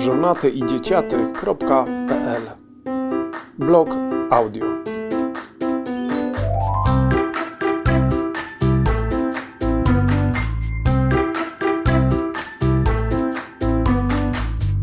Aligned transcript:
żonaty 0.00 0.50
i 0.50 0.66
dzieciaty.pl 0.66 2.42
Blog 3.58 3.88
audio. 4.30 4.66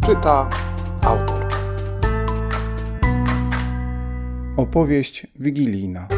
Czyta 0.05 0.49
autor. 1.03 1.45
Opowieść 4.57 5.27
wigilijna. 5.35 6.16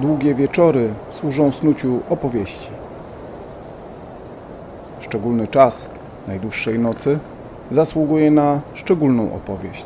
Długie 0.00 0.34
wieczory 0.34 0.94
służą 1.10 1.52
snuciu 1.52 2.00
opowieści. 2.10 2.68
Szczególny 5.00 5.48
czas 5.48 5.86
najdłuższej 6.28 6.78
nocy 6.78 7.18
zasługuje 7.70 8.30
na 8.30 8.60
szczególną 8.74 9.34
opowieść. 9.34 9.84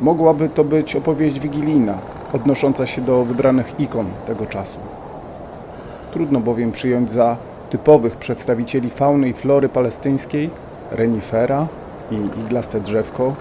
Mogłaby 0.00 0.48
to 0.48 0.64
być 0.64 0.96
opowieść 0.96 1.40
wigilijna, 1.40 1.94
odnosząca 2.32 2.86
się 2.86 3.02
do 3.02 3.24
wybranych 3.24 3.80
ikon 3.80 4.06
tego 4.26 4.46
czasu. 4.46 4.78
Trudno 6.12 6.40
bowiem 6.40 6.72
przyjąć 6.72 7.10
za 7.10 7.36
typowych 7.70 8.16
przedstawicieli 8.16 8.90
fauny 8.90 9.28
i 9.28 9.32
flory 9.32 9.68
palestyńskiej 9.68 10.50
renifera 10.90 11.66
i 12.10 12.40
iglaste 12.44 12.80
drzewko. 12.80 13.34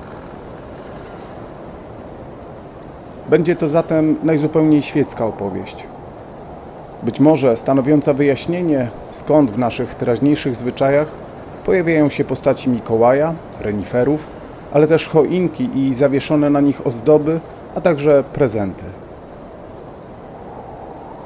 Będzie 3.32 3.56
to 3.56 3.70
zatem 3.70 4.16
najzupełniej 4.24 4.82
świecka 4.82 5.26
opowieść. 5.26 5.84
Być 7.04 7.20
może 7.20 7.58
stanowiąca 7.58 8.14
wyjaśnienie, 8.14 8.88
skąd 9.12 9.52
w 9.52 9.58
naszych 9.58 9.96
teraźniejszych 9.96 10.56
zwyczajach 10.56 11.08
pojawiają 11.66 12.10
się 12.10 12.24
postaci 12.24 12.70
Mikołaja, 12.70 13.34
reniferów, 13.62 14.28
ale 14.74 14.88
też 14.88 15.08
choinki 15.08 15.70
i 15.76 15.96
zawieszone 15.96 16.50
na 16.50 16.62
nich 16.62 16.88
ozdoby, 16.88 17.40
a 17.76 17.82
także 17.82 18.24
prezenty. 18.34 18.84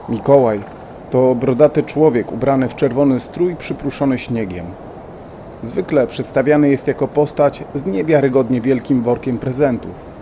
Mikołaj 0.09 0.59
to 1.11 1.35
brodaty 1.35 1.83
człowiek 1.83 2.31
ubrany 2.31 2.69
w 2.69 2.75
czerwony 2.75 3.19
strój 3.19 3.55
przypruszony 3.55 4.19
śniegiem. 4.19 4.65
Zwykle 5.63 6.07
przedstawiany 6.07 6.69
jest 6.69 6.87
jako 6.87 7.07
postać 7.07 7.63
z 7.73 7.85
niewiarygodnie 7.85 8.61
wielkim 8.61 9.01
workiem 9.01 9.37
prezentów. 9.37 10.14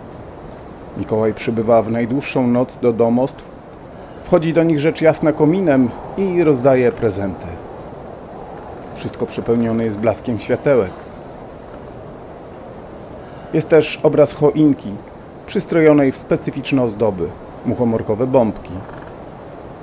Mikołaj 0.96 1.34
przybywa 1.34 1.82
w 1.82 1.90
najdłuższą 1.90 2.46
noc 2.46 2.78
do 2.78 2.92
domostw, 2.92 3.44
wchodzi 4.24 4.52
do 4.52 4.62
nich 4.62 4.80
rzecz 4.80 5.00
jasna 5.00 5.32
kominem 5.32 5.90
i 6.16 6.44
rozdaje 6.44 6.92
prezenty. 6.92 7.46
Wszystko 8.94 9.26
przepełnione 9.26 9.84
jest 9.84 9.98
blaskiem 9.98 10.38
światełek. 10.38 10.90
Jest 13.54 13.68
też 13.68 14.00
obraz 14.02 14.32
choinki, 14.32 14.90
przystrojonej 15.46 16.12
w 16.12 16.16
specyficzne 16.16 16.82
ozdoby, 16.82 17.28
muchomorkowe 17.66 18.26
bombki. 18.26 18.72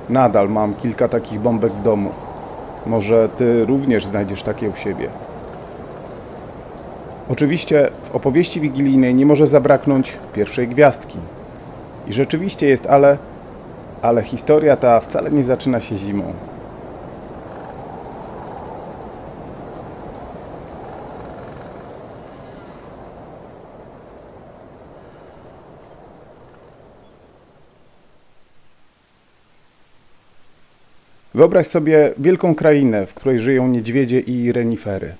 Nadal 0.09 0.49
mam 0.49 0.73
kilka 0.73 1.07
takich 1.07 1.39
bombek 1.39 1.73
w 1.73 1.83
domu. 1.83 2.09
Może 2.85 3.29
ty 3.37 3.65
również 3.65 4.05
znajdziesz 4.05 4.43
takie 4.43 4.69
u 4.69 4.75
siebie. 4.75 5.09
Oczywiście 7.31 7.89
w 8.03 8.15
opowieści 8.15 8.61
wigilijnej 8.61 9.15
nie 9.15 9.25
może 9.25 9.47
zabraknąć 9.47 10.13
pierwszej 10.33 10.67
gwiazdki. 10.67 11.17
I 12.07 12.13
rzeczywiście 12.13 12.67
jest, 12.67 12.85
ale 12.85 13.17
ale 14.01 14.23
historia 14.23 14.77
ta 14.77 14.99
wcale 14.99 15.31
nie 15.31 15.43
zaczyna 15.43 15.81
się 15.81 15.97
zimą. 15.97 16.33
Wyobraź 31.33 31.67
sobie 31.67 32.13
wielką 32.17 32.55
krainę, 32.55 33.05
w 33.05 33.13
której 33.13 33.39
żyją 33.39 33.67
niedźwiedzie 33.67 34.19
i 34.19 34.51
renifery. 34.51 35.13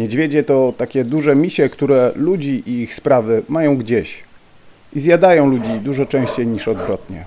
Niedźwiedzie 0.00 0.44
to 0.44 0.72
takie 0.76 1.04
duże 1.04 1.36
misie, 1.36 1.68
które 1.68 2.12
ludzi 2.16 2.62
i 2.66 2.80
ich 2.80 2.94
sprawy 2.94 3.42
mają 3.48 3.76
gdzieś 3.76 4.24
i 4.92 5.00
zjadają 5.00 5.50
ludzi 5.50 5.72
dużo 5.80 6.06
częściej 6.06 6.46
niż 6.46 6.68
odwrotnie. 6.68 7.24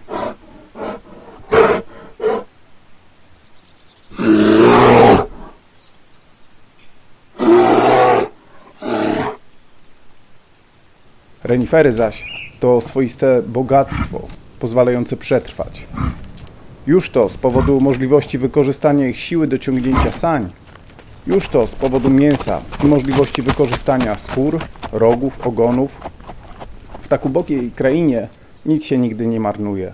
Renifery 11.43 11.91
zaś 11.91 12.25
to 12.59 12.81
swoiste 12.81 13.41
bogactwo 13.47 14.27
pozwalające 14.59 15.17
przetrwać. 15.17 15.87
Już 16.87 17.09
to 17.09 17.29
z 17.29 17.37
powodu 17.37 17.81
możliwości 17.81 18.37
wykorzystania 18.37 19.07
ich 19.07 19.19
siły 19.19 19.47
do 19.47 19.57
ciągnięcia 19.57 20.11
sań, 20.11 20.49
już 21.27 21.47
to 21.47 21.67
z 21.67 21.75
powodu 21.75 22.09
mięsa 22.09 22.61
i 22.83 22.87
możliwości 22.87 23.41
wykorzystania 23.41 24.17
skór, 24.17 24.59
rogów, 24.91 25.47
ogonów. 25.47 26.01
W 27.01 27.07
tak 27.07 27.25
ubogiej 27.25 27.71
krainie 27.71 28.27
nic 28.65 28.85
się 28.85 28.97
nigdy 28.97 29.27
nie 29.27 29.39
marnuje. 29.39 29.93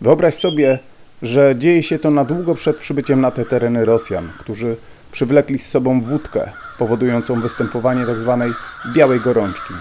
Wyobraź 0.00 0.34
sobie, 0.34 0.78
że 1.22 1.54
dzieje 1.58 1.82
się 1.82 1.98
to 1.98 2.10
na 2.10 2.24
długo 2.24 2.54
przed 2.54 2.76
przybyciem 2.76 3.20
na 3.20 3.30
te 3.30 3.44
tereny 3.44 3.84
Rosjan, 3.84 4.28
którzy 4.38 4.76
przywlekli 5.12 5.58
z 5.58 5.68
sobą 5.68 6.00
wódkę, 6.00 6.50
powodującą 6.78 7.40
występowanie 7.40 8.06
tzw. 8.06 8.36
Tak 8.38 8.92
białej 8.94 9.20
gorączki. 9.20 9.74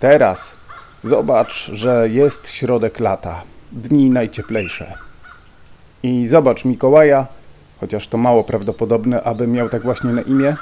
Teraz 0.00 0.50
zobacz, 1.04 1.70
że 1.72 2.08
jest 2.10 2.50
środek 2.50 3.00
lata, 3.00 3.42
dni 3.72 4.10
najcieplejsze. 4.10 4.98
I 6.02 6.26
zobacz 6.26 6.64
Mikołaja, 6.64 7.26
chociaż 7.84 8.08
to 8.08 8.18
mało 8.18 8.44
prawdopodobne, 8.44 9.22
aby 9.22 9.46
miał 9.46 9.68
tak 9.68 9.82
właśnie 9.82 10.10
na 10.10 10.22
imię. 10.22 10.56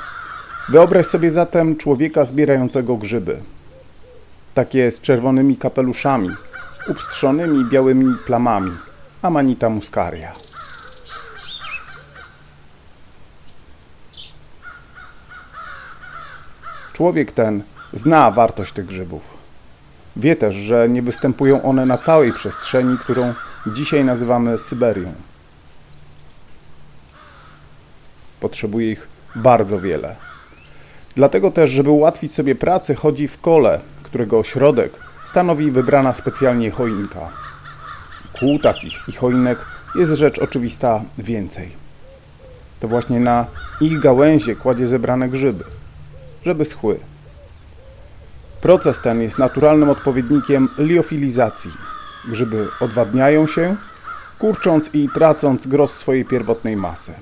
Wyobraź 0.68 1.06
sobie 1.06 1.30
zatem 1.30 1.76
człowieka 1.76 2.24
zbierającego 2.24 2.96
grzyby. 2.96 3.36
Takie 4.54 4.90
z 4.90 5.00
czerwonymi 5.00 5.56
kapeluszami, 5.56 6.30
upstrzonymi 6.88 7.64
białymi 7.64 8.14
plamami, 8.26 8.72
Amanita 9.22 9.68
muscaria. 9.70 10.32
Człowiek 16.92 17.32
ten 17.32 17.62
zna 17.92 18.30
wartość 18.30 18.72
tych 18.72 18.86
grzybów. 18.86 19.22
Wie 20.16 20.36
też, 20.36 20.54
że 20.54 20.88
nie 20.88 21.02
występują 21.02 21.62
one 21.62 21.86
na 21.86 21.98
całej 21.98 22.32
przestrzeni, 22.32 22.98
którą 22.98 23.34
dzisiaj 23.66 24.04
nazywamy 24.04 24.58
Syberią. 24.58 25.12
Potrzebuje 28.42 28.92
ich 28.92 29.08
bardzo 29.36 29.80
wiele. 29.80 30.16
Dlatego 31.16 31.50
też, 31.50 31.70
żeby 31.70 31.90
ułatwić 31.90 32.34
sobie 32.34 32.54
pracę, 32.54 32.94
chodzi 32.94 33.28
w 33.28 33.40
kole, 33.40 33.80
którego 34.02 34.38
ośrodek 34.38 34.92
stanowi 35.26 35.70
wybrana 35.70 36.12
specjalnie 36.14 36.70
choinka. 36.70 37.28
Kół 38.40 38.58
takich 38.58 39.08
i 39.08 39.12
choinek 39.12 39.58
jest 39.94 40.12
rzecz 40.12 40.38
oczywista 40.38 41.00
więcej. 41.18 41.68
To 42.80 42.88
właśnie 42.88 43.20
na 43.20 43.46
ich 43.80 44.00
gałęzie 44.00 44.56
kładzie 44.56 44.88
zebrane 44.88 45.28
grzyby 45.28 45.64
żeby 46.46 46.64
schły. 46.64 46.98
Proces 48.60 49.00
ten 49.00 49.22
jest 49.22 49.38
naturalnym 49.38 49.88
odpowiednikiem 49.88 50.68
liofilizacji. 50.78 51.70
Grzyby 52.28 52.68
odwadniają 52.80 53.46
się, 53.46 53.76
kurcząc 54.38 54.94
i 54.94 55.08
tracąc 55.14 55.66
gros 55.66 55.92
swojej 55.92 56.24
pierwotnej 56.24 56.76
masy. 56.76 57.12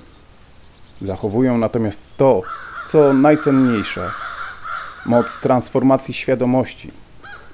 Zachowują 1.00 1.58
natomiast 1.58 2.02
to, 2.16 2.42
co 2.88 3.12
najcenniejsze 3.14 4.10
moc 5.06 5.40
transformacji 5.42 6.14
świadomości, 6.14 6.90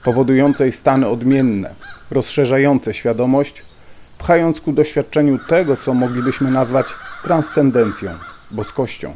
powodującej 0.04 0.72
stany 0.72 1.08
odmienne, 1.08 1.75
rozszerzające 2.10 2.94
świadomość, 2.94 3.62
pchając 4.19 4.60
ku 4.60 4.72
doświadczeniu 4.72 5.38
tego, 5.38 5.76
co 5.76 5.94
moglibyśmy 5.94 6.50
nazwać 6.50 6.87
transcendencją, 7.22 8.10
boskością. 8.50 9.12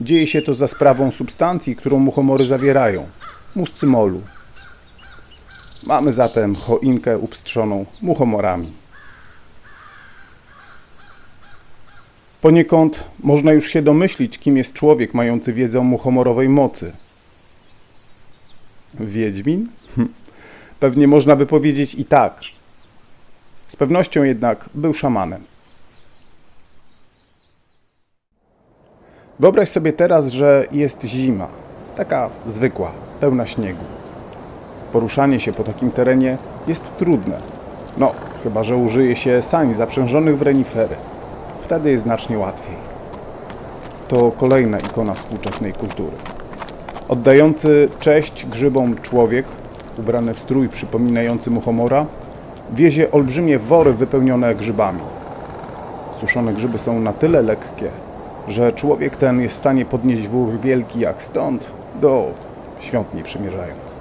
Dzieje 0.00 0.26
się 0.26 0.42
to 0.42 0.54
za 0.54 0.68
sprawą 0.68 1.10
substancji, 1.10 1.76
którą 1.76 1.98
muchomory 1.98 2.46
zawierają 2.46 3.06
muscymolu. 3.56 4.20
Mamy 5.86 6.12
zatem 6.12 6.54
choinkę 6.54 7.18
upstrzoną 7.18 7.86
muchomorami. 8.02 8.81
Poniekąd 12.42 13.04
można 13.22 13.52
już 13.52 13.68
się 13.70 13.82
domyślić, 13.82 14.38
kim 14.38 14.56
jest 14.56 14.72
człowiek 14.72 15.14
mający 15.14 15.52
wiedzę 15.52 15.80
o 15.80 15.84
muchomorowej 15.84 16.48
mocy. 16.48 16.92
Wiedźmin? 19.00 19.68
Hm. 19.96 20.08
Pewnie 20.80 21.08
można 21.08 21.36
by 21.36 21.46
powiedzieć 21.46 21.94
i 21.94 22.04
tak. 22.04 22.40
Z 23.68 23.76
pewnością 23.76 24.22
jednak 24.22 24.68
był 24.74 24.94
szamanem. 24.94 25.42
Wyobraź 29.40 29.68
sobie 29.68 29.92
teraz, 29.92 30.28
że 30.28 30.66
jest 30.72 31.04
zima, 31.04 31.48
taka 31.96 32.30
zwykła, 32.46 32.92
pełna 33.20 33.46
śniegu. 33.46 33.84
Poruszanie 34.92 35.40
się 35.40 35.52
po 35.52 35.64
takim 35.64 35.90
terenie 35.90 36.38
jest 36.66 36.96
trudne. 36.96 37.40
No, 37.98 38.14
chyba 38.42 38.64
że 38.64 38.76
użyje 38.76 39.16
się 39.16 39.42
sani 39.42 39.74
zaprzężonych 39.74 40.38
w 40.38 40.42
renifery. 40.42 40.96
Wtedy 41.62 41.90
jest 41.90 42.04
znacznie 42.04 42.38
łatwiej. 42.38 42.76
To 44.08 44.32
kolejna 44.32 44.78
ikona 44.78 45.14
współczesnej 45.14 45.72
kultury. 45.72 46.16
Oddający 47.08 47.88
cześć 48.00 48.46
grzybom 48.46 49.00
człowiek, 49.02 49.46
ubrany 49.98 50.34
w 50.34 50.40
strój 50.40 50.68
przypominający 50.68 51.50
muchomora, 51.50 52.06
wiezie 52.72 53.10
olbrzymie 53.10 53.58
wory 53.58 53.92
wypełnione 53.92 54.54
grzybami. 54.54 55.00
Suszone 56.12 56.52
grzyby 56.52 56.78
są 56.78 57.00
na 57.00 57.12
tyle 57.12 57.42
lekkie, 57.42 57.90
że 58.48 58.72
człowiek 58.72 59.16
ten 59.16 59.40
jest 59.40 59.54
w 59.54 59.58
stanie 59.58 59.84
podnieść 59.84 60.28
wór 60.28 60.60
wielki 60.60 61.00
jak 61.00 61.22
stąd 61.22 61.70
do 62.00 62.26
świątni 62.80 63.22
przymierzając. 63.22 63.91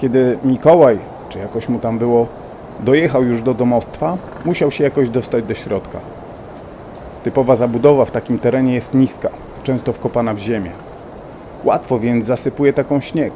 Kiedy 0.00 0.38
Mikołaj, 0.44 0.98
czy 1.28 1.38
jakoś 1.38 1.68
mu 1.68 1.78
tam 1.78 1.98
było, 1.98 2.26
dojechał 2.80 3.24
już 3.24 3.42
do 3.42 3.54
domostwa, 3.54 4.16
musiał 4.44 4.70
się 4.70 4.84
jakoś 4.84 5.08
dostać 5.08 5.44
do 5.44 5.54
środka. 5.54 5.98
Typowa 7.24 7.56
zabudowa 7.56 8.04
w 8.04 8.10
takim 8.10 8.38
terenie 8.38 8.74
jest 8.74 8.94
niska, 8.94 9.28
często 9.62 9.92
wkopana 9.92 10.34
w 10.34 10.38
ziemię. 10.38 10.70
Łatwo 11.64 11.98
więc 11.98 12.24
zasypuje 12.24 12.72
taką 12.72 13.00
śnieg. 13.00 13.32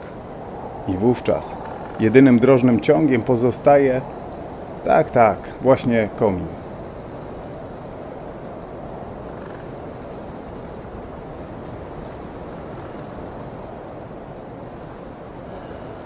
I 0.88 0.92
wówczas 0.92 1.52
jedynym 2.00 2.38
drożnym 2.38 2.80
ciągiem 2.80 3.22
pozostaje, 3.22 4.00
tak, 4.84 5.10
tak, 5.10 5.36
właśnie 5.62 6.08
komin. 6.18 6.63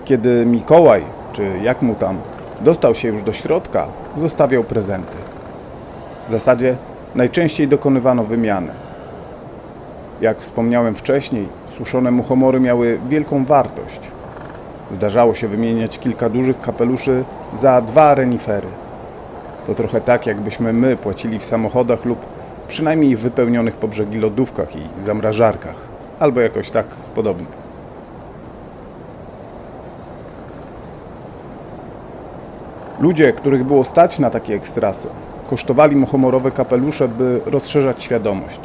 Kiedy 0.08 0.46
Mikołaj, 0.46 1.02
czy 1.32 1.58
jak 1.62 1.82
mu 1.82 1.94
tam, 1.94 2.18
dostał 2.60 2.94
się 2.94 3.08
już 3.08 3.22
do 3.22 3.32
środka, 3.32 3.86
zostawiał 4.16 4.64
prezenty. 4.64 5.16
W 6.26 6.30
zasadzie 6.30 6.76
najczęściej 7.14 7.68
dokonywano 7.68 8.24
wymiany. 8.24 8.68
Jak 10.20 10.40
wspomniałem 10.40 10.94
wcześniej, 10.94 11.48
suszone 11.68 12.10
muchomory 12.10 12.60
miały 12.60 12.98
wielką 13.08 13.44
wartość. 13.44 14.00
Zdarzało 14.90 15.34
się 15.34 15.48
wymieniać 15.48 15.98
kilka 15.98 16.28
dużych 16.28 16.60
kapeluszy 16.60 17.24
za 17.54 17.80
dwa 17.80 18.14
renifery. 18.14 18.68
To 19.66 19.74
trochę 19.74 20.00
tak, 20.00 20.26
jakbyśmy 20.26 20.72
my 20.72 20.96
płacili 20.96 21.38
w 21.38 21.44
samochodach 21.44 22.04
lub 22.04 22.18
przynajmniej 22.68 23.16
w 23.16 23.20
wypełnionych 23.20 23.76
po 23.76 23.88
brzegi 23.88 24.18
lodówkach 24.18 24.76
i 24.76 25.02
zamrażarkach, 25.02 25.76
albo 26.18 26.40
jakoś 26.40 26.70
tak 26.70 26.86
podobnie. 27.14 27.57
Ludzie, 33.00 33.32
których 33.32 33.64
było 33.64 33.84
stać 33.84 34.18
na 34.18 34.30
takie 34.30 34.54
ekstrasy, 34.54 35.08
kosztowali 35.50 35.96
muchomorowe 35.96 36.50
kapelusze, 36.50 37.08
by 37.08 37.40
rozszerzać 37.46 38.02
świadomość. 38.02 38.60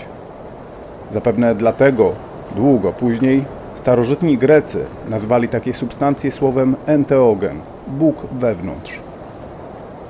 Zapewne 1.12 1.56
dlatego 1.56 2.12
długo 2.56 2.94
później 2.94 3.45
starożytni 3.75 4.38
Grecy 4.38 4.85
nazwali 5.09 5.47
takie 5.47 5.74
substancje 5.74 6.31
słowem 6.31 6.75
enteogen, 6.85 7.59
Bóg 7.88 8.15
wewnątrz. 8.31 9.00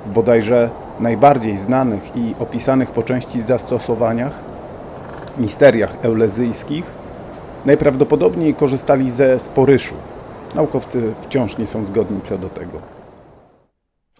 W 0.06 0.10
bodajże 0.10 0.70
najbardziej 1.00 1.56
znanych 1.56 2.16
i 2.16 2.34
opisanych 2.40 2.90
po 2.90 3.02
części 3.02 3.40
zastosowaniach, 3.40 4.38
misteriach 5.38 5.96
eulezyjskich, 6.02 6.84
najprawdopodobniej 7.66 8.54
korzystali 8.54 9.10
ze 9.10 9.38
sporyszu. 9.38 9.94
Naukowcy 10.54 11.12
wciąż 11.22 11.58
nie 11.58 11.66
są 11.66 11.84
zgodni 11.84 12.20
co 12.28 12.38
do 12.38 12.48
tego. 12.48 13.03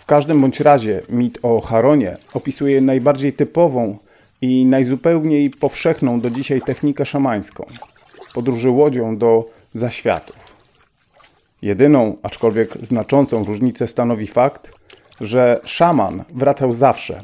W 0.05 0.07
każdym 0.07 0.41
bądź 0.41 0.61
razie 0.61 1.03
mit 1.09 1.39
o 1.43 1.61
Charonie 1.61 2.17
opisuje 2.35 2.81
najbardziej 2.81 3.33
typową 3.33 3.99
i 4.41 4.65
najzupełniej 4.65 5.51
powszechną 5.51 6.21
do 6.21 6.31
dzisiaj 6.31 6.61
technikę 6.61 7.07
szamańską 7.07 7.67
podróży 8.35 8.71
łodzią 8.71 9.19
do 9.19 9.45
zaświatów. 9.75 10.37
Jedyną, 11.63 12.17
aczkolwiek 12.23 12.79
znaczącą 12.83 13.45
różnicę 13.45 13.89
stanowi 13.89 14.27
fakt, 14.27 14.79
że 15.21 15.61
szaman 15.65 16.25
wracał 16.31 16.73
zawsze, 16.73 17.21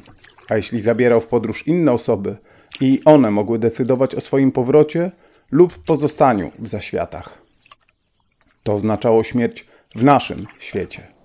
a 0.48 0.56
jeśli 0.56 0.82
zabierał 0.82 1.20
w 1.20 1.26
podróż 1.26 1.66
inne 1.66 1.92
osoby 1.92 2.36
i 2.80 3.00
one 3.04 3.30
mogły 3.30 3.58
decydować 3.58 4.14
o 4.14 4.20
swoim 4.20 4.52
powrocie 4.52 5.10
lub 5.50 5.78
pozostaniu 5.78 6.50
w 6.58 6.68
zaświatach. 6.68 7.38
To 8.62 8.72
oznaczało 8.72 9.22
śmierć 9.24 9.64
w 9.94 10.04
naszym 10.04 10.46
świecie. 10.60 11.19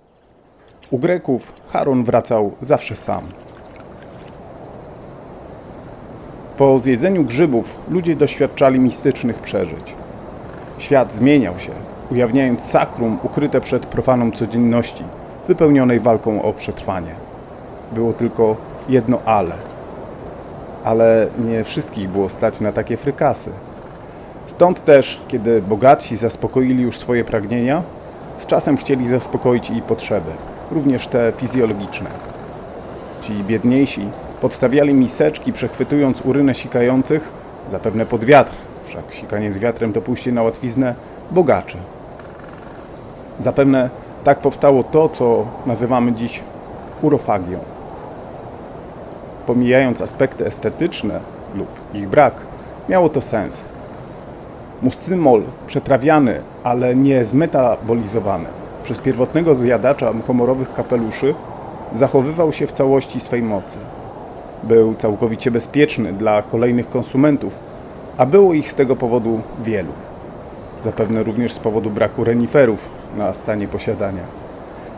U 0.91 0.97
Greków 0.97 1.53
Charon 1.73 2.03
wracał 2.03 2.51
zawsze 2.61 2.95
sam. 2.95 3.23
Po 6.57 6.79
zjedzeniu 6.79 7.23
grzybów 7.23 7.77
ludzie 7.89 8.15
doświadczali 8.15 8.79
mistycznych 8.79 9.39
przeżyć. 9.39 9.95
Świat 10.77 11.13
zmieniał 11.13 11.59
się, 11.59 11.71
ujawniając 12.11 12.61
sakrum 12.61 13.17
ukryte 13.23 13.61
przed 13.61 13.85
profaną 13.85 14.31
codzienności, 14.31 15.03
wypełnionej 15.47 15.99
walką 15.99 16.41
o 16.41 16.53
przetrwanie. 16.53 17.15
Było 17.91 18.13
tylko 18.13 18.55
jedno 18.89 19.19
ale. 19.25 19.55
Ale 20.83 21.27
nie 21.45 21.63
wszystkich 21.63 22.09
było 22.09 22.29
stać 22.29 22.61
na 22.61 22.71
takie 22.71 22.97
frykasy. 22.97 23.49
Stąd 24.47 24.85
też, 24.85 25.21
kiedy 25.27 25.61
bogatsi 25.61 26.17
zaspokoili 26.17 26.83
już 26.83 26.97
swoje 26.97 27.23
pragnienia, 27.23 27.83
z 28.37 28.45
czasem 28.45 28.77
chcieli 28.77 29.07
zaspokoić 29.07 29.69
i 29.69 29.81
potrzeby 29.81 30.31
również 30.71 31.07
te 31.07 31.33
fizjologiczne. 31.37 32.09
Ci 33.21 33.33
biedniejsi 33.33 34.07
podstawiali 34.41 34.93
miseczki, 34.93 35.53
przechwytując 35.53 36.21
urynę 36.21 36.53
sikających, 36.53 37.29
zapewne 37.71 38.05
pod 38.05 38.25
wiatr, 38.25 38.51
wszak 38.87 39.13
sikanie 39.13 39.53
z 39.53 39.57
wiatrem 39.57 39.93
to 39.93 40.01
pójście 40.01 40.31
na 40.31 40.43
łatwiznę 40.43 40.95
bogaczy. 41.31 41.77
Zapewne 43.39 43.89
tak 44.23 44.39
powstało 44.39 44.83
to, 44.83 45.09
co 45.09 45.45
nazywamy 45.65 46.13
dziś 46.13 46.41
urofagią. 47.01 47.59
Pomijając 49.47 50.01
aspekty 50.01 50.45
estetyczne 50.45 51.19
lub 51.55 51.67
ich 51.93 52.09
brak, 52.09 52.33
miało 52.89 53.09
to 53.09 53.21
sens. 53.21 53.61
Muscymol 54.81 55.43
przetrawiany, 55.67 56.41
ale 56.63 56.95
nie 56.95 57.25
zmetabolizowany, 57.25 58.45
przez 58.85 59.01
pierwotnego 59.01 59.55
zjadacza 59.55 60.13
muchomorowych 60.13 60.73
kapeluszy 60.73 61.33
zachowywał 61.93 62.51
się 62.51 62.67
w 62.67 62.71
całości 62.71 63.19
swej 63.19 63.41
mocy. 63.41 63.77
Był 64.63 64.95
całkowicie 64.95 65.51
bezpieczny 65.51 66.13
dla 66.13 66.41
kolejnych 66.41 66.89
konsumentów, 66.89 67.59
a 68.17 68.25
było 68.25 68.53
ich 68.53 68.71
z 68.71 68.75
tego 68.75 68.95
powodu 68.95 69.41
wielu. 69.63 69.91
Zapewne 70.83 71.23
również 71.23 71.53
z 71.53 71.59
powodu 71.59 71.89
braku 71.89 72.23
reniferów 72.23 72.79
na 73.17 73.33
stanie 73.33 73.67
posiadania, 73.67 74.23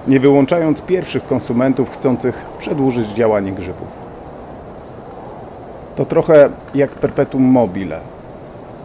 nie 0.08 0.20
wyłączając 0.20 0.82
pierwszych 0.82 1.27
konsumentów 1.27 1.89
chcących 1.89 2.46
przedłużyć 2.60 3.08
działanie 3.08 3.51
grzybów. 3.51 3.88
To 5.96 6.06
trochę 6.06 6.50
jak 6.75 6.91
perpetuum 6.91 7.44
mobile. 7.44 8.00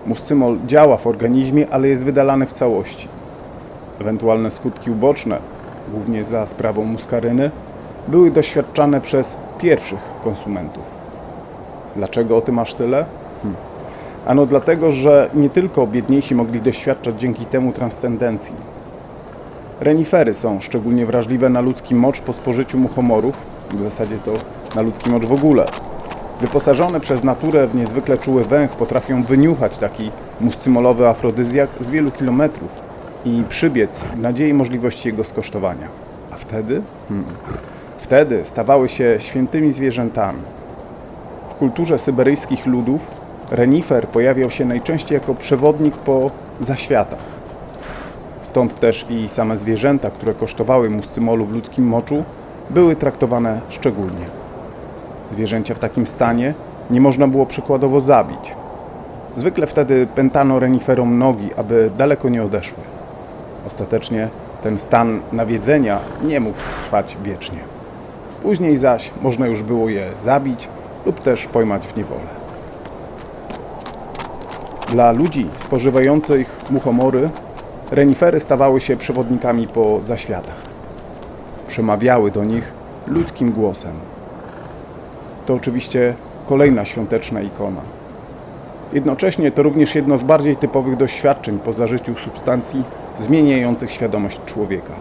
Muscymol 0.07 0.59
działa 0.67 0.97
w 0.97 1.07
organizmie, 1.07 1.67
ale 1.71 1.89
jest 1.89 2.05
wydalany 2.05 2.47
w 2.47 2.53
całości. 2.53 3.09
Ewentualne 4.03 4.51
skutki 4.51 4.91
uboczne, 4.91 5.39
głównie 5.93 6.25
za 6.25 6.47
sprawą 6.47 6.85
muskaryny, 6.85 7.51
były 8.09 8.31
doświadczane 8.31 9.01
przez 9.01 9.37
pierwszych 9.59 9.99
konsumentów. 10.25 10.83
Dlaczego 11.97 12.37
o 12.37 12.41
tym 12.41 12.59
aż 12.59 12.75
tyle? 12.75 13.05
Hmm. 13.43 13.61
Ano 14.27 14.47
dlatego, 14.47 14.91
że 14.91 15.31
nie 15.35 15.51
tylko 15.51 15.87
biedniejsi 15.87 16.35
mogli 16.35 16.61
doświadczać 16.61 17.21
dzięki 17.21 17.45
temu 17.45 17.73
transcendencji. 17.73 18.55
Renifery 19.81 20.35
są 20.35 20.61
szczególnie 20.61 21.07
wrażliwe 21.07 21.49
na 21.49 21.61
ludzki 21.61 21.95
mocz 21.95 22.21
po 22.21 22.33
spożyciu 22.33 22.79
muchomorów, 22.79 23.35
w 23.71 23.83
zasadzie 23.83 24.17
to 24.25 24.33
na 24.77 24.83
ludzki 24.83 25.11
mocz 25.11 25.25
w 25.25 25.33
ogóle. 25.33 25.67
Wyposażone 26.41 27.01
przez 27.01 27.25
naturę 27.25 27.67
w 27.67 27.75
niezwykle 27.75 28.19
czuły 28.19 28.45
węch 28.45 28.71
potrafią 28.71 29.23
wyniuchać 29.23 29.79
taki 29.79 30.11
muscymolowy 30.41 31.09
afrodyzjak 31.09 31.71
z 31.81 31.91
wielu 31.91 32.11
kilometrów 32.11 32.92
i 33.25 33.43
przybiec 33.49 34.05
nadziei 34.17 34.55
możliwości 34.55 35.09
jego 35.09 35.25
skosztowania. 35.25 35.88
A 36.31 36.37
wtedy? 36.37 36.83
Hmm. 37.09 37.26
Wtedy 37.99 38.41
stawały 38.45 38.88
się 38.88 39.17
świętymi 39.19 39.73
zwierzętami. 39.73 40.43
W 41.49 41.55
kulturze 41.55 41.99
syberyjskich 41.99 42.67
ludów 42.67 43.00
renifer 43.50 44.09
pojawiał 44.09 44.50
się 44.50 44.64
najczęściej 44.64 45.14
jako 45.14 45.35
przewodnik 45.35 45.97
po 45.97 46.31
zaświatach. 46.61 47.19
Stąd 48.43 48.81
też 48.81 49.07
i 49.11 49.29
same 49.29 49.57
zwierzęta, 49.57 50.11
które 50.11 50.35
kosztowały 50.35 50.91
muscymolu 50.91 51.45
w 51.45 51.52
ludzkim 51.52 51.87
moczu, 51.87 52.25
były 52.71 52.97
traktowane 52.97 53.61
szczególnie. 53.69 54.26
Zwierzęcia 55.31 55.75
w 55.75 55.79
takim 55.79 56.07
stanie 56.07 56.55
nie 56.91 57.00
można 57.00 57.29
było 57.29 57.47
przykładowo 57.47 58.00
zabić. 58.00 58.55
Zwykle 59.37 59.67
wtedy 59.67 60.07
pętano 60.14 60.59
reniferom 60.59 61.19
nogi, 61.19 61.50
aby 61.57 61.91
daleko 61.99 62.29
nie 62.29 62.43
odeszły. 62.43 62.79
Ostatecznie 63.66 64.28
ten 64.62 64.78
stan 64.78 65.21
nawiedzenia 65.33 65.99
nie 66.25 66.40
mógł 66.40 66.59
trwać 66.85 67.16
wiecznie. 67.23 67.59
Później 68.42 68.76
zaś 68.76 69.11
można 69.23 69.47
już 69.47 69.62
było 69.62 69.88
je 69.88 70.07
zabić 70.19 70.69
lub 71.07 71.21
też 71.21 71.47
pojmać 71.47 71.87
w 71.87 71.97
niewolę. 71.97 72.42
Dla 74.88 75.12
ludzi 75.12 75.47
spożywających 75.59 76.61
muchomory 76.71 77.31
renifery 77.90 78.40
stawały 78.40 78.81
się 78.81 78.97
przewodnikami 78.97 79.66
po 79.66 80.00
zaświatach. 80.04 80.62
Przemawiały 81.69 82.31
do 82.31 82.45
nich 82.45 82.73
ludzkim 83.07 83.52
głosem. 83.52 83.92
To 85.47 85.54
oczywiście 85.54 86.14
kolejna 86.49 86.85
świąteczna 86.85 87.40
ikona. 87.40 87.81
Jednocześnie 88.92 89.52
to 89.52 89.62
również 89.62 89.95
jedno 89.95 90.19
z 90.19 90.23
bardziej 90.23 90.57
typowych 90.57 90.97
doświadczeń 90.97 91.59
po 91.59 91.73
zażyciu 91.73 92.14
substancji 92.16 92.83
zmieniających 93.19 93.90
świadomość 93.90 94.40
człowieka. 94.47 94.92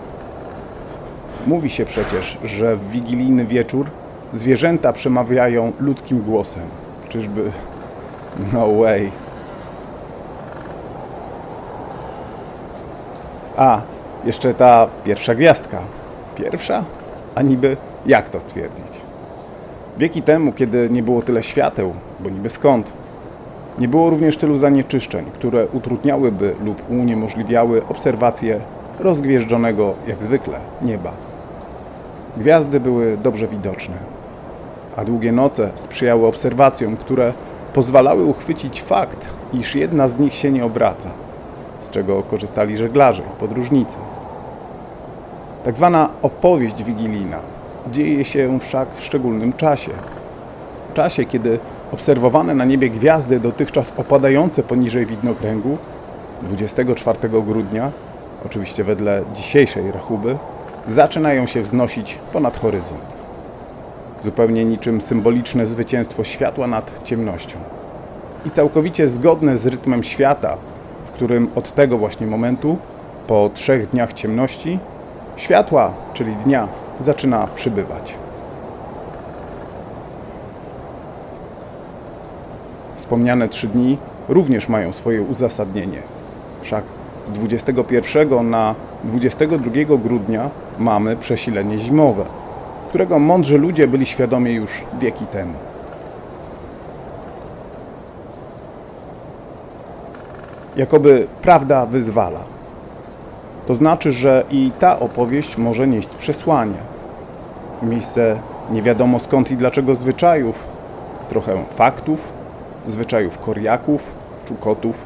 Mówi 1.48 1.70
się 1.70 1.86
przecież, 1.86 2.38
że 2.44 2.76
w 2.76 2.90
wigilijny 2.90 3.46
wieczór 3.46 3.86
zwierzęta 4.34 4.94
przemawiają 4.94 5.72
ludzkim 5.80 6.22
głosem. 6.22 6.64
Czyżby? 7.10 7.52
No 8.54 8.72
way. 8.72 9.12
A, 13.58 13.82
jeszcze 14.26 14.54
ta 14.54 14.88
pierwsza 15.04 15.36
gwiazdka. 15.36 15.80
Pierwsza? 16.36 16.84
A 17.36 17.42
niby 17.42 17.78
jak 18.06 18.30
to 18.30 18.40
stwierdzić? 18.40 19.02
Wieki 19.98 20.22
temu, 20.22 20.54
kiedy 20.54 20.90
nie 20.90 21.04
było 21.04 21.22
tyle 21.22 21.44
świateł, 21.44 21.94
bo 22.20 22.30
niby 22.30 22.50
skąd, 22.50 22.88
nie 23.80 23.88
było 23.88 24.10
również 24.10 24.38
tylu 24.38 24.58
zanieczyszczeń, 24.58 25.26
które 25.34 25.68
utrudniałyby 25.68 26.56
lub 26.66 26.82
uniemożliwiały 26.90 27.82
obserwację 27.88 28.60
rozgwieżdżonego, 29.00 29.94
jak 30.08 30.24
zwykle, 30.24 30.60
nieba. 30.82 31.12
Gwiazdy 32.38 32.80
były 32.80 33.18
dobrze 33.18 33.48
widoczne, 33.48 33.96
a 34.96 35.06
długie 35.06 35.32
noce 35.32 35.70
sprzyjały 35.76 36.28
obserwacjom, 36.28 36.98
które 36.98 37.34
pozwalały 37.74 38.26
uchwycić 38.26 38.82
fakt, 38.82 39.28
iż 39.54 39.76
jedna 39.76 40.08
z 40.08 40.20
nich 40.20 40.34
się 40.34 40.52
nie 40.52 40.66
obraca, 40.66 41.10
z 41.82 41.90
czego 41.90 42.24
korzystali 42.24 42.78
żeglarze 42.78 43.24
podróżnicy. 43.40 43.98
Tak 45.66 45.78
zwana 45.78 46.10
opowieść 46.22 46.84
wigilijna 46.84 47.38
dzieje 47.92 48.26
się 48.26 48.60
wszak 48.60 48.88
w 48.96 49.04
szczególnym 49.04 49.54
czasie. 49.54 49.92
Czasie, 50.94 51.26
kiedy 51.26 51.60
obserwowane 51.92 52.56
na 52.56 52.66
niebie 52.66 52.90
gwiazdy 52.90 53.40
dotychczas 53.40 53.94
opadające 53.98 54.64
poniżej 54.64 55.06
widnokręgu 55.06 55.78
24 56.42 57.30
grudnia, 57.30 57.92
oczywiście 58.46 58.84
wedle 58.84 59.24
dzisiejszej 59.34 59.92
rachuby, 59.92 60.38
zaczynają 60.88 61.48
się 61.48 61.62
wznosić 61.62 62.18
ponad 62.34 62.58
horyzont. 62.58 63.02
Zupełnie 64.22 64.66
niczym 64.66 65.02
symboliczne 65.02 65.68
zwycięstwo 65.68 66.24
światła 66.24 66.68
nad 66.68 67.04
ciemnością. 67.04 67.58
I 68.46 68.52
całkowicie 68.52 69.08
zgodne 69.08 69.58
z 69.58 69.68
rytmem 69.68 70.04
świata, 70.04 70.58
w 71.06 71.12
którym 71.12 71.48
od 71.56 71.76
tego 71.76 71.98
właśnie 71.98 72.28
momentu, 72.28 72.78
po 73.28 73.50
trzech 73.54 73.90
dniach 73.90 74.14
ciemności, 74.14 74.80
światła, 75.36 75.94
czyli 76.14 76.36
dnia, 76.36 76.68
zaczyna 77.00 77.48
przybywać. 77.56 78.14
Wspomniane 83.12 83.50
trzy 83.50 83.68
dni 83.68 83.98
również 84.30 84.70
mają 84.70 84.94
swoje 84.94 85.22
uzasadnienie. 85.22 85.98
Wszak 86.62 86.84
z 87.28 87.32
21 87.32 88.50
na 88.50 88.76
22 89.04 89.98
grudnia 89.98 90.50
mamy 90.80 91.16
przesilenie 91.16 91.78
zimowe, 91.78 92.24
którego 92.90 93.20
mądrzy 93.20 93.58
ludzie 93.58 93.88
byli 93.88 94.06
świadomi 94.06 94.54
już 94.54 94.72
wieki 95.00 95.26
temu. 95.26 95.54
Jakoby 100.76 101.28
prawda 101.42 101.86
wyzwala. 101.86 102.40
To 103.68 103.76
znaczy, 103.76 104.12
że 104.12 104.44
i 104.52 104.72
ta 104.80 105.00
opowieść 105.00 105.58
może 105.58 105.88
nieść 105.88 106.08
przesłanie. 106.08 106.78
Miejsce 107.84 108.40
nie 108.72 108.82
wiadomo 108.82 109.20
skąd 109.20 109.52
i 109.52 109.56
dlaczego 109.56 109.96
zwyczajów, 109.96 110.64
trochę 111.30 111.64
faktów, 111.70 112.41
zwyczajów 112.88 113.40
Koriaków, 113.40 114.10
Czukotów 114.48 114.98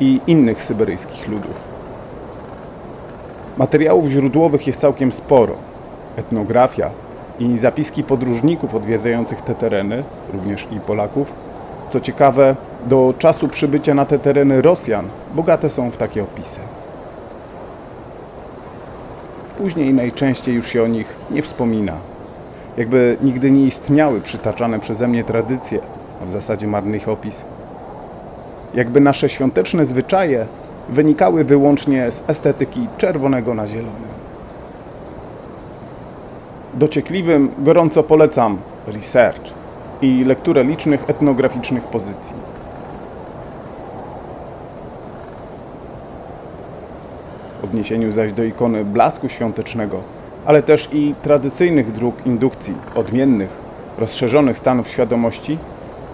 i 0.00 0.20
innych 0.26 0.62
syberyjskich 0.62 1.28
ludów. 1.28 1.60
Materiałów 3.56 4.08
źródłowych 4.08 4.66
jest 4.66 4.80
całkiem 4.80 5.12
sporo. 5.12 5.54
Etnografia 6.16 6.90
i 7.38 7.58
zapiski 7.58 8.04
podróżników 8.04 8.74
odwiedzających 8.74 9.42
te 9.42 9.54
tereny, 9.54 10.02
również 10.32 10.66
i 10.70 10.80
Polaków, 10.80 11.32
co 11.90 12.00
ciekawe, 12.00 12.56
do 12.86 13.14
czasu 13.18 13.48
przybycia 13.48 13.94
na 13.94 14.04
te 14.04 14.18
tereny 14.18 14.62
Rosjan 14.62 15.08
bogate 15.34 15.70
są 15.70 15.90
w 15.90 15.96
takie 15.96 16.22
opisy. 16.22 16.60
Później 19.58 19.94
najczęściej 19.94 20.54
już 20.54 20.68
się 20.68 20.82
o 20.82 20.86
nich 20.86 21.16
nie 21.30 21.42
wspomina. 21.42 21.92
Jakby 22.76 23.16
nigdy 23.22 23.50
nie 23.50 23.66
istniały 23.66 24.20
przytaczane 24.20 24.78
przeze 24.78 25.08
mnie 25.08 25.24
tradycje, 25.24 25.78
a 26.22 26.24
w 26.24 26.30
zasadzie 26.30 26.66
marny 26.66 26.96
ich 26.96 27.08
opis. 27.08 27.42
Jakby 28.74 29.00
nasze 29.00 29.28
świąteczne 29.28 29.86
zwyczaje 29.86 30.46
wynikały 30.88 31.44
wyłącznie 31.44 32.12
z 32.12 32.22
estetyki 32.28 32.86
czerwonego 32.98 33.54
na 33.54 33.66
zielonym. 33.66 34.10
Dociekliwym 36.74 37.50
gorąco 37.58 38.02
polecam 38.02 38.58
research 38.86 39.52
i 40.02 40.24
lekturę 40.24 40.64
licznych 40.64 41.10
etnograficznych 41.10 41.84
pozycji. 41.84 42.34
W 47.60 47.64
odniesieniu 47.64 48.12
zaś 48.12 48.32
do 48.32 48.44
ikony 48.44 48.84
blasku 48.84 49.28
świątecznego, 49.28 50.00
ale 50.46 50.62
też 50.62 50.88
i 50.92 51.14
tradycyjnych 51.22 51.92
dróg 51.92 52.26
indukcji, 52.26 52.74
odmiennych, 52.94 53.50
rozszerzonych 53.98 54.58
stanów 54.58 54.88
świadomości, 54.88 55.58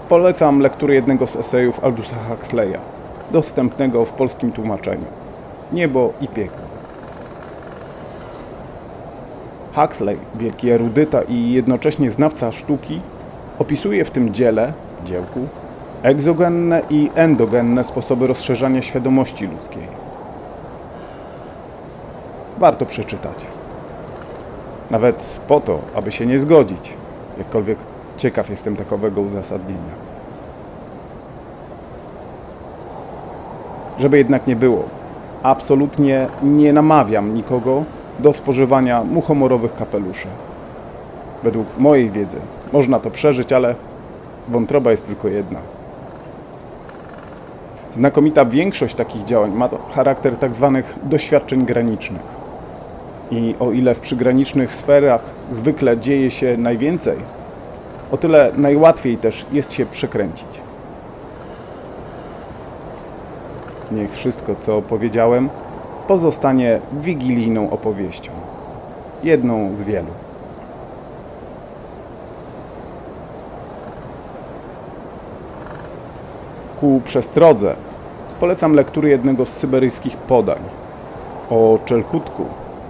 polecam 0.08 0.60
lekturę 0.60 0.94
jednego 0.94 1.26
z 1.26 1.36
esejów 1.36 1.84
Aldusa 1.84 2.16
Huxleya, 2.28 2.78
dostępnego 3.30 4.04
w 4.04 4.12
polskim 4.12 4.52
tłumaczeniu. 4.52 5.04
Niebo 5.72 6.12
i 6.20 6.28
piekło. 6.28 6.66
Huxley, 9.74 10.16
wielki 10.34 10.70
erudyta 10.70 11.22
i 11.22 11.52
jednocześnie 11.52 12.10
znawca 12.10 12.52
sztuki, 12.52 13.00
opisuje 13.58 14.04
w 14.04 14.10
tym 14.10 14.34
dziele, 14.34 14.72
dziełku, 15.04 15.40
egzogenne 16.02 16.82
i 16.90 17.10
endogenne 17.14 17.84
sposoby 17.84 18.26
rozszerzania 18.26 18.82
świadomości 18.82 19.46
ludzkiej. 19.46 19.86
Warto 22.58 22.86
przeczytać. 22.86 23.46
Nawet 24.90 25.40
po 25.48 25.60
to, 25.60 25.78
aby 25.94 26.12
się 26.12 26.26
nie 26.26 26.38
zgodzić, 26.38 26.92
jakkolwiek 27.38 27.78
ciekaw 28.16 28.50
jestem 28.50 28.76
takowego 28.76 29.20
uzasadnienia. 29.20 30.06
Żeby 33.98 34.18
jednak 34.18 34.46
nie 34.46 34.56
było, 34.56 34.84
absolutnie 35.42 36.26
nie 36.42 36.72
namawiam 36.72 37.34
nikogo 37.34 37.84
do 38.18 38.32
spożywania 38.32 39.04
muchomorowych 39.04 39.74
kapeluszy. 39.74 40.26
Według 41.42 41.78
mojej 41.78 42.10
wiedzy 42.10 42.36
można 42.72 43.00
to 43.00 43.10
przeżyć, 43.10 43.52
ale 43.52 43.74
wątroba 44.48 44.90
jest 44.90 45.06
tylko 45.06 45.28
jedna. 45.28 45.58
Znakomita 47.92 48.44
większość 48.44 48.94
takich 48.94 49.24
działań 49.24 49.52
ma 49.52 49.68
charakter 49.94 50.36
tak 50.36 50.54
zwanych 50.54 50.94
doświadczeń 51.02 51.64
granicznych. 51.64 52.22
I 53.30 53.54
o 53.60 53.72
ile 53.72 53.94
w 53.94 54.00
przygranicznych 54.00 54.74
sferach 54.74 55.20
zwykle 55.50 55.98
dzieje 55.98 56.30
się 56.30 56.56
najwięcej, 56.56 57.16
o 58.12 58.16
tyle 58.16 58.52
najłatwiej 58.56 59.16
też 59.16 59.46
jest 59.52 59.72
się 59.72 59.86
przekręcić. 59.86 60.48
Niech 63.92 64.12
wszystko, 64.12 64.54
co 64.60 64.82
powiedziałem, 64.82 65.48
pozostanie 66.08 66.80
wigilijną 66.92 67.70
opowieścią. 67.70 68.32
Jedną 69.22 69.76
z 69.76 69.82
wielu. 69.82 70.10
Ku 76.80 77.00
przestrodze 77.04 77.74
polecam 78.40 78.74
lektury 78.74 79.08
jednego 79.08 79.46
z 79.46 79.48
syberyjskich 79.48 80.16
podań 80.16 80.58
o 81.50 81.78
Czelkutku 81.84 82.44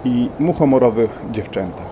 i 0.05 0.29
muchomorowych 0.39 1.19
dziewczętach. 1.31 1.86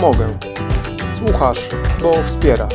Mogę. 0.00 0.38
Słuchasz, 1.18 1.68
bo 2.02 2.12
wspierasz. 2.22 2.74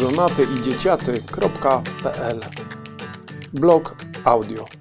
żonaty 0.00 0.46
i 0.56 0.62
dzieciaty.pl 0.62 2.40
Blog 3.52 3.96
audio 4.24 4.79